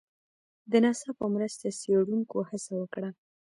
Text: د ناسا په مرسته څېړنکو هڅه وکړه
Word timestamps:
د 0.71 0.73
ناسا 0.83 1.09
په 1.19 1.25
مرسته 1.33 1.65
څېړنکو 1.79 2.37
هڅه 2.49 2.71
وکړه 2.77 3.09